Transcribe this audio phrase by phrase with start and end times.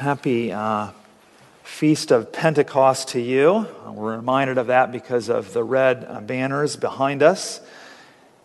[0.00, 0.92] Happy uh,
[1.62, 3.66] Feast of Pentecost to you.
[3.86, 7.60] We're reminded of that because of the red uh, banners behind us.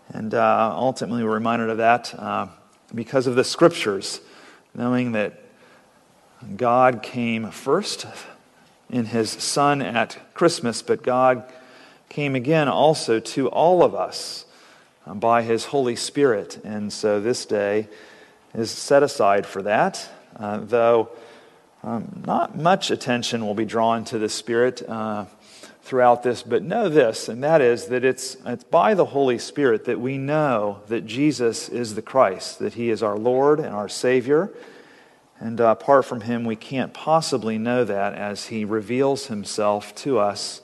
[0.09, 2.47] And uh, ultimately, we're reminded of that uh,
[2.93, 4.19] because of the scriptures,
[4.73, 5.39] knowing that
[6.57, 8.05] God came first
[8.89, 11.49] in his Son at Christmas, but God
[12.09, 14.43] came again also to all of us
[15.07, 16.59] uh, by his Holy Spirit.
[16.65, 17.87] And so this day
[18.53, 21.11] is set aside for that, uh, though
[21.85, 25.25] um, not much attention will be drawn to the Spirit uh,
[25.83, 29.85] throughout this, but know this, and that is that it's, it's by the Holy Spirit
[29.85, 33.87] that we know that Jesus is the Christ, that He is our Lord and our
[33.87, 34.51] Savior.
[35.39, 40.17] And uh, apart from Him, we can't possibly know that as He reveals Himself to
[40.17, 40.61] us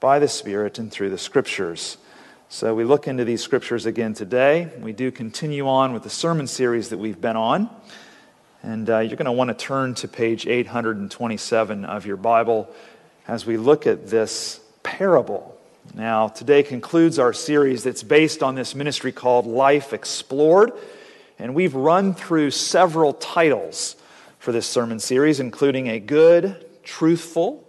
[0.00, 1.98] by the Spirit and through the Scriptures.
[2.48, 4.72] So we look into these Scriptures again today.
[4.80, 7.70] We do continue on with the sermon series that we've been on.
[8.68, 12.68] And uh, you're going to want to turn to page 827 of your Bible
[13.26, 15.58] as we look at this parable.
[15.94, 20.72] Now, today concludes our series that's based on this ministry called Life Explored.
[21.38, 23.96] And we've run through several titles
[24.38, 27.66] for this sermon series, including a good, truthful,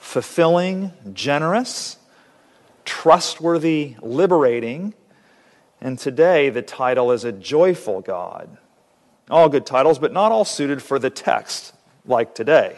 [0.00, 1.98] fulfilling, generous,
[2.84, 4.94] trustworthy, liberating.
[5.80, 8.58] And today the title is A Joyful God.
[9.30, 12.76] All good titles, but not all suited for the text, like today.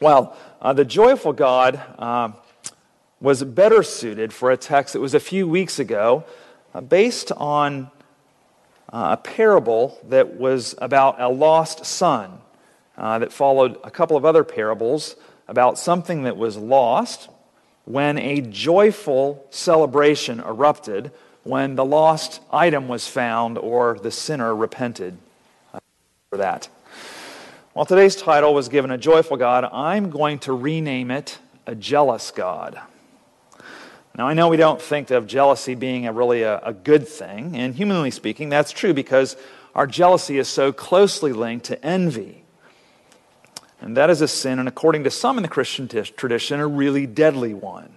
[0.00, 2.30] Well, uh, the joyful God uh,
[3.20, 6.24] was better suited for a text that was a few weeks ago,
[6.72, 7.90] uh, based on
[8.92, 12.38] uh, a parable that was about a lost son,
[12.96, 15.16] uh, that followed a couple of other parables
[15.48, 17.28] about something that was lost
[17.84, 21.10] when a joyful celebration erupted
[21.48, 25.16] when the lost item was found or the sinner repented
[25.72, 25.80] uh,
[26.28, 26.68] for that.
[27.72, 32.30] While today's title was given a joyful God, I'm going to rename it a jealous
[32.30, 32.78] God.
[34.16, 37.56] Now, I know we don't think of jealousy being a really a, a good thing,
[37.56, 39.36] and humanly speaking, that's true because
[39.74, 42.42] our jealousy is so closely linked to envy.
[43.80, 46.66] And that is a sin, and according to some in the Christian t- tradition, a
[46.66, 47.94] really deadly one.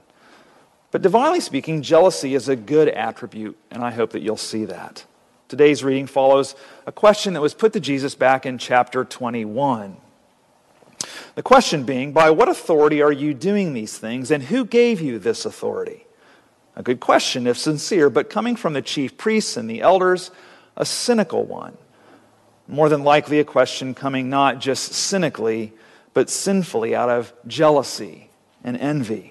[0.91, 5.05] But divinely speaking, jealousy is a good attribute, and I hope that you'll see that.
[5.47, 9.97] Today's reading follows a question that was put to Jesus back in chapter 21.
[11.35, 15.17] The question being, By what authority are you doing these things, and who gave you
[15.17, 16.05] this authority?
[16.75, 20.31] A good question, if sincere, but coming from the chief priests and the elders,
[20.77, 21.77] a cynical one.
[22.67, 25.73] More than likely, a question coming not just cynically,
[26.13, 28.29] but sinfully out of jealousy
[28.63, 29.30] and envy.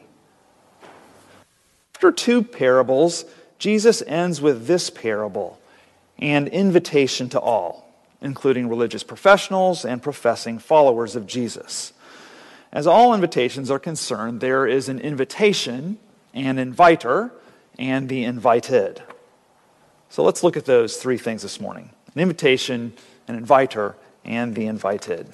[2.00, 3.26] After two parables,
[3.58, 5.60] Jesus ends with this parable
[6.18, 11.92] and invitation to all, including religious professionals and professing followers of Jesus.
[12.72, 15.98] As all invitations are concerned, there is an invitation,
[16.32, 17.32] an inviter,
[17.78, 19.02] and the invited.
[20.08, 22.94] So let's look at those three things this morning an invitation,
[23.28, 23.94] an inviter,
[24.24, 25.28] and the invited.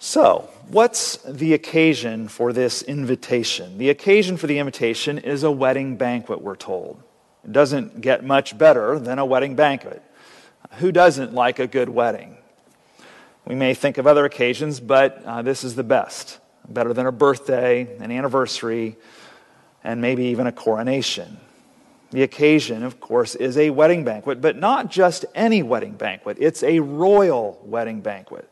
[0.00, 3.78] So, what's the occasion for this invitation?
[3.78, 7.02] The occasion for the invitation is a wedding banquet, we're told.
[7.44, 10.02] It doesn't get much better than a wedding banquet.
[10.78, 12.38] Who doesn't like a good wedding?
[13.44, 16.38] We may think of other occasions, but uh, this is the best.
[16.68, 18.96] Better than a birthday, an anniversary,
[19.82, 21.36] and maybe even a coronation.
[22.10, 26.38] The occasion, of course, is a wedding banquet, but not just any wedding banquet.
[26.40, 28.48] It's a royal wedding banquet.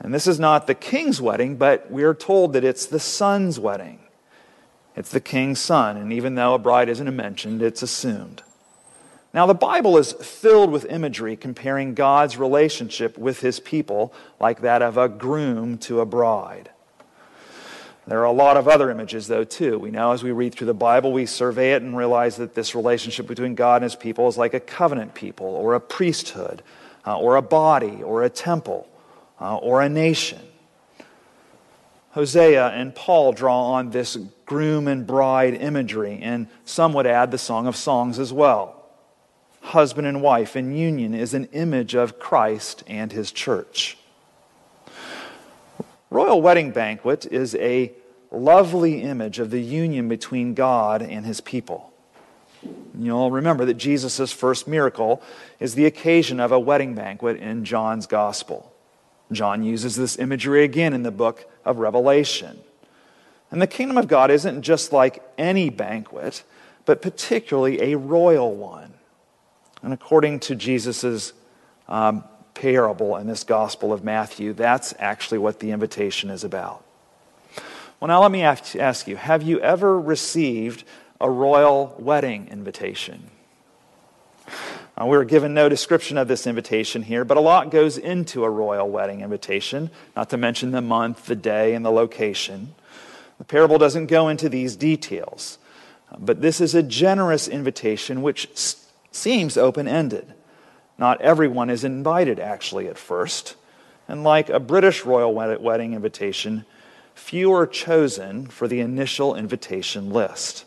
[0.00, 3.60] And this is not the king's wedding, but we are told that it's the son's
[3.60, 4.00] wedding.
[4.96, 8.42] It's the king's son, and even though a bride isn't mentioned, it's assumed.
[9.32, 14.82] Now, the Bible is filled with imagery comparing God's relationship with his people, like that
[14.82, 16.70] of a groom to a bride.
[18.06, 19.78] There are a lot of other images, though, too.
[19.78, 22.74] We know as we read through the Bible, we survey it and realize that this
[22.74, 26.62] relationship between God and his people is like a covenant people, or a priesthood,
[27.06, 28.88] uh, or a body, or a temple
[29.40, 30.40] uh, or a nation.
[32.12, 37.38] Hosea and Paul draw on this groom and bride imagery, and some would add the
[37.38, 38.76] Song of Songs as well.
[39.60, 43.96] Husband and wife in union is an image of Christ and his church.
[46.10, 47.92] Royal Wedding Banquet is a
[48.32, 51.92] lovely image of the union between God and his people.
[52.98, 55.22] You'll remember that Jesus' first miracle
[55.60, 58.72] is the occasion of a wedding banquet in John's Gospel.
[59.32, 62.58] John uses this imagery again in the book of Revelation.
[63.50, 66.44] And the kingdom of God isn't just like any banquet,
[66.84, 68.94] but particularly a royal one.
[69.82, 71.32] And according to Jesus'
[71.88, 72.24] um,
[72.54, 74.52] parable in this Gospel of Matthew.
[74.52, 76.84] That's actually what the invitation is about.
[77.98, 80.84] Well, now let me ask you have you ever received
[81.20, 83.30] a royal wedding invitation?
[85.00, 88.50] Uh, we're given no description of this invitation here, but a lot goes into a
[88.50, 92.74] royal wedding invitation, not to mention the month, the day, and the location.
[93.38, 95.58] The parable doesn't go into these details,
[96.18, 100.34] but this is a generous invitation which s- seems open ended.
[100.98, 103.56] Not everyone is invited, actually, at first.
[104.06, 106.66] And like a British royal wedding invitation,
[107.14, 110.66] few are chosen for the initial invitation list.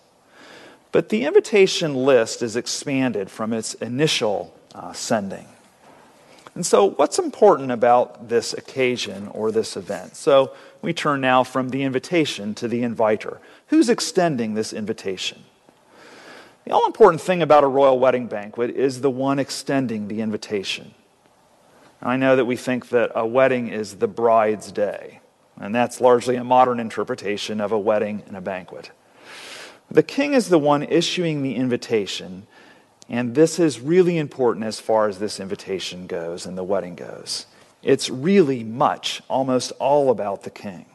[0.94, 5.48] But the invitation list is expanded from its initial uh, sending.
[6.54, 10.16] And so, what's important about this occasion or this event?
[10.16, 10.54] So,
[10.84, 13.42] we turn now from the invitation to the inviter.
[13.68, 15.44] Who's extending this invitation?
[16.64, 20.94] The all important thing about a royal wedding banquet is the one extending the invitation.
[22.04, 25.22] I know that we think that a wedding is the bride's day,
[25.58, 28.92] and that's largely a modern interpretation of a wedding and a banquet.
[29.92, 32.48] The king is the one issuing the invitation,
[33.10, 37.46] and this is really important as far as this invitation goes and the wedding goes.
[37.84, 40.86] It's really much, almost all about the king.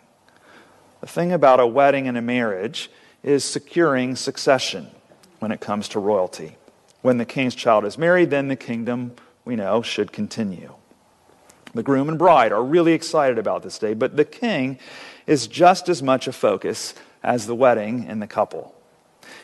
[1.01, 2.91] The thing about a wedding and a marriage
[3.23, 4.89] is securing succession
[5.39, 6.57] when it comes to royalty.
[7.03, 9.13] When the king's child is married, then the kingdom,
[9.45, 10.75] we know, should continue.
[11.75, 14.79] The groom and bride are really excited about this day, but the king
[15.27, 18.75] is just as much a focus as the wedding and the couple.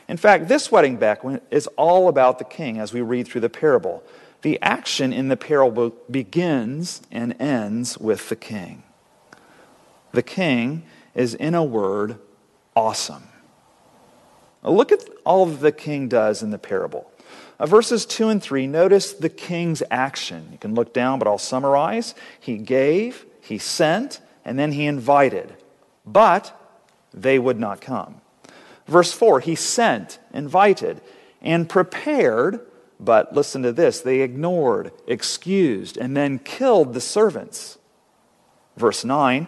[0.08, 3.48] In fact, this wedding banquet is all about the king as we read through the
[3.48, 4.02] parable.
[4.42, 8.82] The action in the parable begins and ends with the king.
[10.12, 10.84] The king
[11.14, 12.18] is, in a word,
[12.76, 13.24] awesome.
[14.62, 17.10] Look at all that the king does in the parable.
[17.58, 20.48] Uh, verses 2 and 3, notice the king's action.
[20.52, 22.14] You can look down, but I'll summarize.
[22.40, 25.54] He gave, he sent, and then he invited.
[26.04, 26.58] But
[27.12, 28.20] they would not come.
[28.86, 31.00] Verse 4, he sent, invited,
[31.40, 32.60] and prepared,
[33.00, 37.78] but listen to this they ignored, excused, and then killed the servants.
[38.76, 39.46] Verse 9,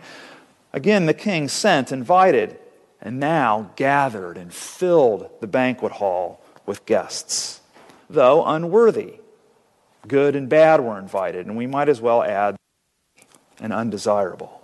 [0.73, 2.59] again, the king sent, invited,
[3.01, 7.61] and now gathered and filled the banquet hall with guests,
[8.09, 9.21] though unworthy.
[10.07, 12.57] Good and bad were invited, and we might as well add,
[13.61, 14.63] and undesirable.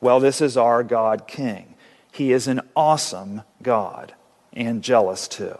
[0.00, 1.71] Well, this is our God King.
[2.12, 4.14] He is an awesome God
[4.52, 5.58] and jealous too.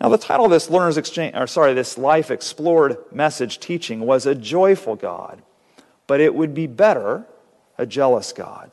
[0.00, 4.26] Now, the title of this learners exchange, or sorry, this life explored message teaching was
[4.26, 5.42] a joyful God,
[6.06, 7.24] but it would be better
[7.78, 8.70] a jealous God.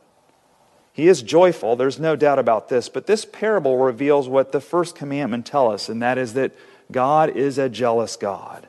[0.91, 4.95] He is joyful, there's no doubt about this, but this parable reveals what the first
[4.95, 6.51] commandment tells us, and that is that
[6.91, 8.67] God is a jealous God.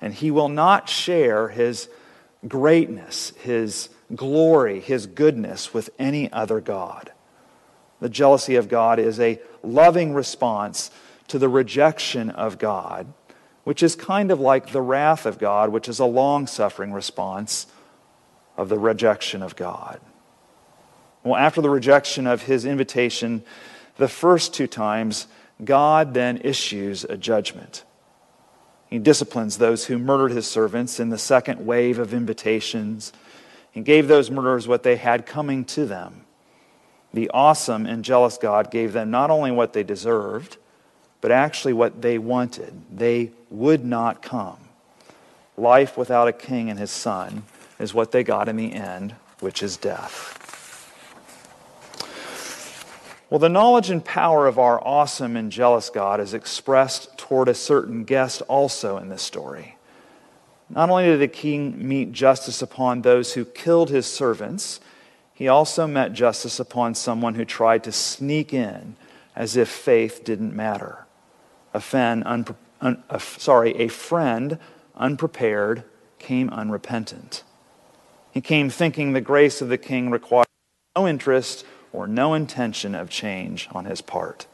[0.00, 1.88] And he will not share his
[2.46, 7.11] greatness, his glory, his goodness with any other God.
[8.02, 10.90] The jealousy of God is a loving response
[11.28, 13.06] to the rejection of God,
[13.62, 17.68] which is kind of like the wrath of God, which is a long suffering response
[18.56, 20.00] of the rejection of God.
[21.22, 23.44] Well, after the rejection of his invitation
[23.98, 25.28] the first two times,
[25.64, 27.84] God then issues a judgment.
[28.90, 33.12] He disciplines those who murdered his servants in the second wave of invitations.
[33.76, 36.26] and gave those murderers what they had coming to them.
[37.14, 40.56] The awesome and jealous God gave them not only what they deserved,
[41.20, 42.72] but actually what they wanted.
[42.94, 44.58] They would not come.
[45.56, 47.44] Life without a king and his son
[47.78, 50.38] is what they got in the end, which is death.
[53.28, 57.54] Well, the knowledge and power of our awesome and jealous God is expressed toward a
[57.54, 59.76] certain guest also in this story.
[60.68, 64.80] Not only did the king meet justice upon those who killed his servants,
[65.42, 68.94] he also met justice upon someone who tried to sneak in
[69.34, 71.04] as if faith didn't matter.
[71.74, 74.60] A, unpre- un, a, sorry, a friend
[74.94, 75.82] unprepared
[76.20, 77.42] came unrepentant.
[78.30, 80.46] He came thinking the grace of the king required
[80.94, 84.46] no interest or no intention of change on his part.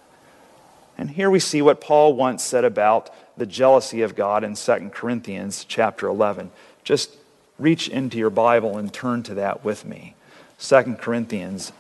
[0.97, 4.88] And here we see what Paul once said about the jealousy of God in 2
[4.95, 6.50] Corinthians chapter 11.
[6.83, 7.14] Just
[7.59, 10.14] reach into your Bible and turn to that with me.
[10.61, 11.71] 2 Corinthians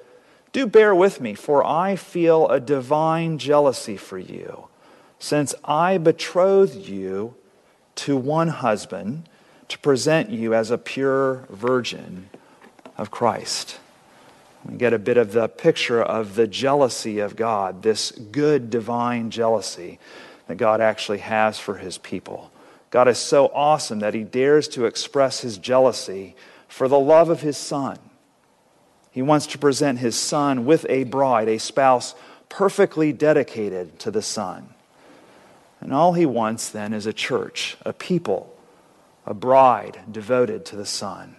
[0.52, 4.68] Do bear with me, for I feel a divine jealousy for you,
[5.18, 7.34] since I betrothed you
[7.96, 9.28] to one husband
[9.68, 12.28] to present you as a pure virgin
[12.96, 13.78] of Christ.
[14.64, 19.30] We get a bit of the picture of the jealousy of God, this good divine
[19.30, 19.98] jealousy
[20.46, 22.50] that God actually has for his people.
[22.90, 26.36] God is so awesome that he dares to express his jealousy
[26.68, 27.98] for the love of his son.
[29.10, 32.14] He wants to present his son with a bride, a spouse
[32.48, 34.68] perfectly dedicated to the son.
[35.80, 38.53] And all he wants then is a church, a people,
[39.26, 41.36] a bride devoted to the son,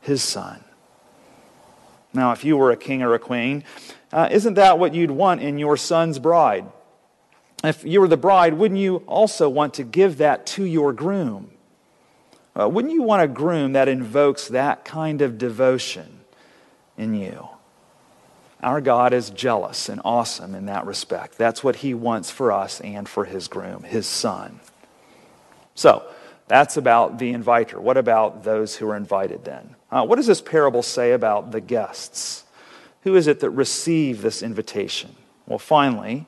[0.00, 0.62] his son.
[2.14, 3.64] Now, if you were a king or a queen,
[4.12, 6.64] uh, isn't that what you'd want in your son's bride?
[7.62, 11.50] If you were the bride, wouldn't you also want to give that to your groom?
[12.58, 16.20] Uh, wouldn't you want a groom that invokes that kind of devotion
[16.96, 17.48] in you?
[18.62, 21.36] Our God is jealous and awesome in that respect.
[21.36, 24.60] That's what he wants for us and for his groom, his son.
[25.74, 26.02] So,
[26.48, 27.80] that's about the inviter.
[27.80, 29.74] What about those who are invited then?
[29.90, 32.44] Uh, what does this parable say about the guests?
[33.02, 35.14] Who is it that receive this invitation?
[35.46, 36.26] Well, finally,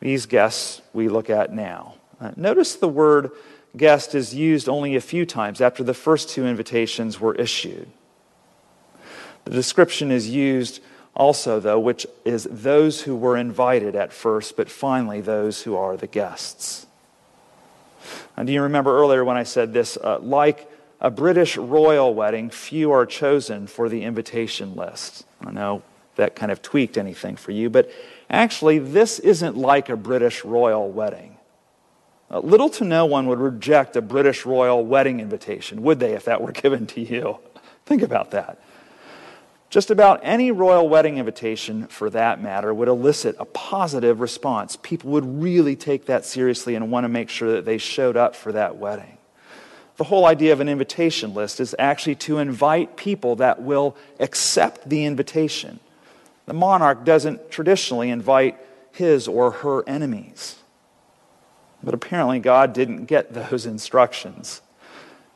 [0.00, 1.94] these guests we look at now.
[2.20, 3.30] Uh, notice the word
[3.76, 7.88] guest is used only a few times after the first two invitations were issued.
[9.44, 10.80] The description is used
[11.14, 15.96] also, though, which is those who were invited at first, but finally those who are
[15.96, 16.86] the guests.
[18.36, 19.96] And do you remember earlier when I said this?
[19.96, 20.70] Uh, like
[21.00, 25.26] a British royal wedding, few are chosen for the invitation list.
[25.44, 25.82] I know
[26.16, 27.90] that kind of tweaked anything for you, but
[28.30, 31.36] actually, this isn't like a British royal wedding.
[32.30, 36.24] Uh, little to no one would reject a British royal wedding invitation, would they, if
[36.24, 37.38] that were given to you?
[37.86, 38.58] Think about that.
[39.74, 44.78] Just about any royal wedding invitation, for that matter, would elicit a positive response.
[44.80, 48.36] People would really take that seriously and want to make sure that they showed up
[48.36, 49.18] for that wedding.
[49.96, 54.88] The whole idea of an invitation list is actually to invite people that will accept
[54.88, 55.80] the invitation.
[56.46, 58.56] The monarch doesn't traditionally invite
[58.92, 60.54] his or her enemies.
[61.82, 64.62] But apparently, God didn't get those instructions.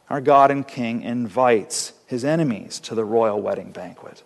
[0.09, 4.23] Our God and King invites his enemies to the royal wedding banquet.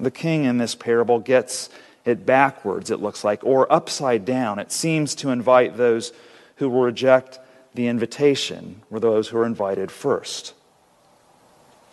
[0.00, 1.70] The king in this parable gets
[2.04, 4.58] it backwards, it looks like, or upside down.
[4.58, 6.12] It seems to invite those
[6.56, 7.38] who will reject
[7.74, 10.54] the invitation, or those who are invited first.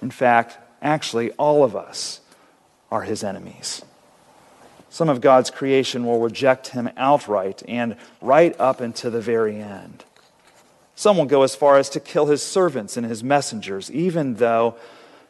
[0.01, 2.21] In fact, actually, all of us
[2.91, 3.83] are his enemies.
[4.89, 10.03] Some of God's creation will reject him outright and right up into the very end.
[10.95, 14.75] Some will go as far as to kill his servants and his messengers, even though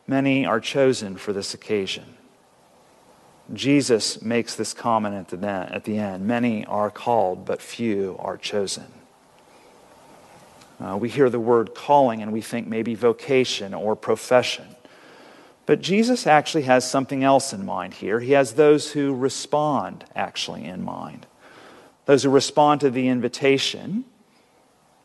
[0.08, 2.18] many are chosen for this occasion.
[3.54, 8.38] Jesus makes this comment at the, at the end Many are called, but few are
[8.38, 8.86] chosen.
[10.80, 14.76] Uh, we hear the word calling and we think maybe vocation or profession.
[15.66, 18.20] But Jesus actually has something else in mind here.
[18.20, 21.28] He has those who respond actually in mind.
[22.06, 24.06] Those who respond to the invitation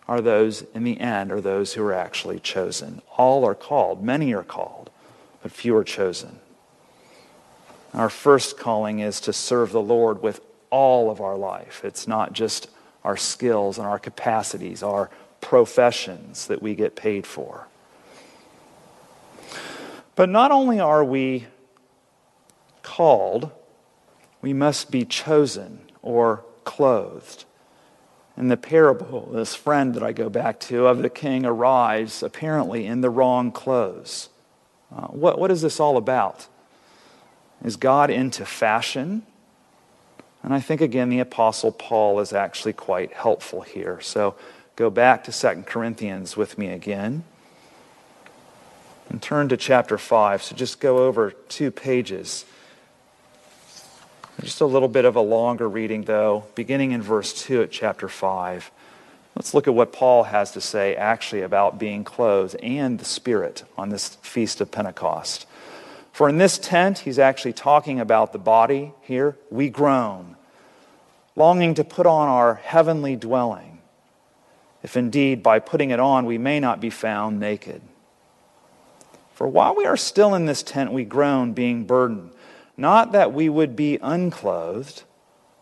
[0.08, 3.02] are those in the end, are those who are actually chosen.
[3.16, 4.88] All are called, many are called,
[5.42, 6.38] but few are chosen.
[7.96, 11.80] Our first calling is to serve the Lord with all of our life.
[11.82, 12.68] It's not just
[13.02, 15.08] our skills and our capacities, our
[15.40, 17.68] professions that we get paid for.
[20.14, 21.46] But not only are we
[22.82, 23.50] called,
[24.42, 27.44] we must be chosen or clothed.
[28.36, 32.84] In the parable, this friend that I go back to of the king arrives apparently
[32.86, 34.28] in the wrong clothes.
[34.94, 36.46] Uh, what, what is this all about?
[37.66, 39.24] Is God into fashion?
[40.44, 44.00] And I think, again, the Apostle Paul is actually quite helpful here.
[44.00, 44.36] So
[44.76, 47.24] go back to 2 Corinthians with me again
[49.10, 50.44] and turn to chapter 5.
[50.44, 52.44] So just go over two pages.
[54.40, 58.08] Just a little bit of a longer reading, though, beginning in verse 2 at chapter
[58.08, 58.70] 5.
[59.34, 63.64] Let's look at what Paul has to say actually about being clothed and the Spirit
[63.76, 65.46] on this feast of Pentecost.
[66.16, 69.36] For in this tent, he's actually talking about the body here.
[69.50, 70.36] We groan,
[71.36, 73.80] longing to put on our heavenly dwelling,
[74.82, 77.82] if indeed by putting it on we may not be found naked.
[79.34, 82.30] For while we are still in this tent, we groan, being burdened,
[82.78, 85.02] not that we would be unclothed,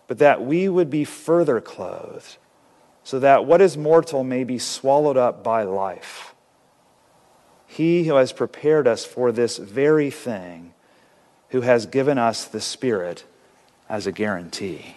[0.07, 2.37] but that we would be further clothed,
[3.03, 6.33] so that what is mortal may be swallowed up by life.
[7.75, 10.75] He who has prepared us for this very thing,
[11.49, 13.25] who has given us the Spirit
[13.89, 14.95] as a guarantee.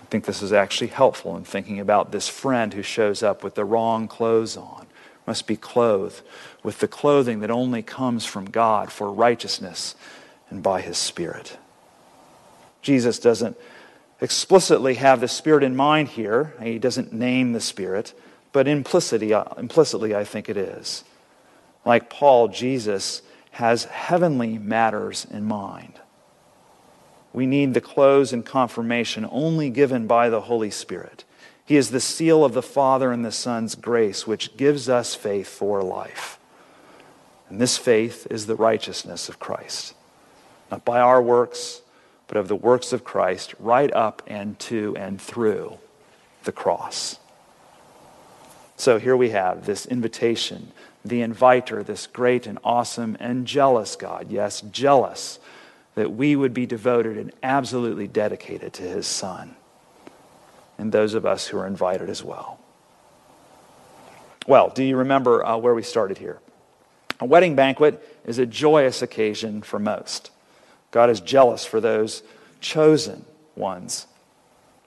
[0.00, 3.56] I think this is actually helpful in thinking about this friend who shows up with
[3.56, 4.86] the wrong clothes on.
[5.26, 6.22] Must be clothed
[6.62, 9.96] with the clothing that only comes from God for righteousness
[10.50, 11.58] and by his Spirit.
[12.80, 13.56] Jesus doesn't
[14.20, 16.54] explicitly have the Spirit in mind here.
[16.62, 18.14] He doesn't name the Spirit,
[18.52, 21.02] but implicitly, uh, implicitly I think it is.
[21.84, 23.22] Like Paul, Jesus
[23.52, 26.00] has heavenly matters in mind.
[27.32, 31.24] We need the clothes and confirmation only given by the Holy Spirit.
[31.64, 35.48] He is the seal of the Father and the Son's grace, which gives us faith
[35.48, 36.38] for life.
[37.48, 39.94] And this faith is the righteousness of Christ,
[40.70, 41.82] not by our works,
[42.26, 45.78] but of the works of Christ, right up and to and through
[46.44, 47.18] the cross.
[48.76, 50.72] So here we have this invitation,
[51.04, 55.38] the inviter, this great and awesome and jealous God, yes, jealous
[55.94, 59.54] that we would be devoted and absolutely dedicated to his Son,
[60.76, 62.58] and those of us who are invited as well.
[64.46, 66.40] Well, do you remember uh, where we started here?
[67.20, 70.30] A wedding banquet is a joyous occasion for most.
[70.90, 72.22] God is jealous for those
[72.60, 74.06] chosen ones,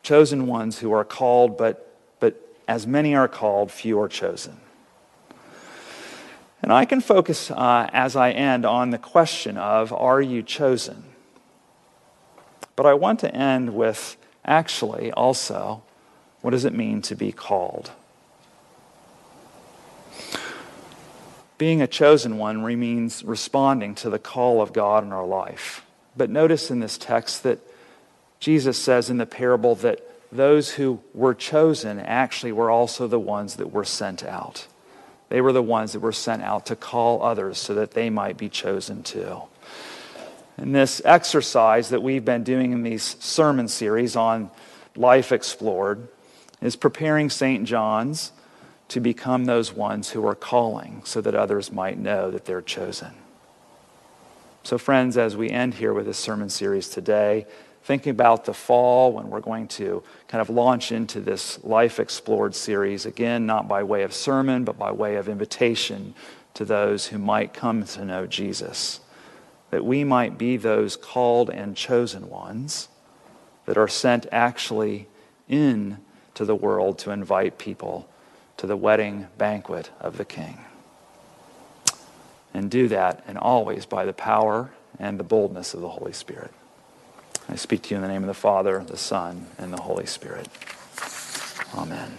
[0.03, 1.86] chosen ones who are called, but, but
[2.67, 4.57] as many are called, few are chosen.
[6.61, 11.03] And I can focus uh, as I end on the question of are you chosen?
[12.75, 15.83] But I want to end with actually also
[16.41, 17.91] what does it mean to be called?
[21.57, 25.83] Being a chosen one means responding to the call of God in our life.
[26.15, 27.59] But notice in this text that
[28.39, 29.99] Jesus says in the parable that
[30.31, 34.67] those who were chosen actually were also the ones that were sent out.
[35.29, 38.37] They were the ones that were sent out to call others so that they might
[38.37, 39.41] be chosen too.
[40.57, 44.49] And this exercise that we've been doing in these sermon series on
[44.95, 46.07] life explored
[46.61, 47.65] is preparing St.
[47.65, 48.31] John's
[48.87, 53.11] to become those ones who are calling so that others might know that they're chosen.
[54.63, 57.45] So, friends, as we end here with this sermon series today,
[57.87, 62.53] thinking about the fall when we're going to kind of launch into this Life Explored
[62.53, 66.13] series, again, not by way of sermon, but by way of invitation
[66.53, 68.99] to those who might come to know Jesus.
[69.69, 72.89] That we might be those called and chosen ones
[73.65, 75.07] that are sent actually
[75.47, 75.99] in
[76.33, 78.09] to the world to invite people
[78.57, 80.57] to the wedding banquet of the King.
[82.53, 86.51] And do that, and always by the power and the boldness of the Holy Spirit.
[87.49, 90.05] I speak to you in the name of the Father, the Son, and the Holy
[90.05, 90.47] Spirit.
[91.75, 92.17] Amen.